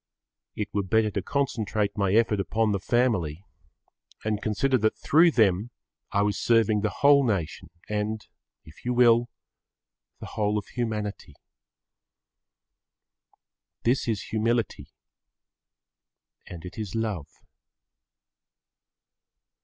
It 0.55 0.73
were 0.73 0.81
better 0.81 1.11
to 1.11 1.21
concentrate 1.21 1.95
my 1.95 2.13
effort 2.15 2.39
upon 2.39 2.71
the 2.71 2.79
family 2.79 3.45
and 4.25 4.41
consider 4.41 4.75
that 4.79 4.97
through 4.97 5.29
them 5.29 5.69
I 6.11 6.23
was 6.23 6.39
serving 6.39 6.81
the 6.81 6.89
whole 6.89 7.23
nation 7.23 7.69
and, 7.87 8.25
if 8.65 8.83
you 8.83 8.95
will, 8.95 9.29
the 10.19 10.25
whole 10.25 10.57
of 10.57 10.65
humanity. 10.69 11.35
This 13.83 14.07
is 14.07 14.23
humility 14.23 14.89
and 16.47 16.65
it 16.65 16.79
is 16.79 16.95
love. 16.95 17.27